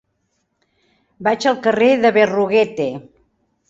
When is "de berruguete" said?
2.07-2.93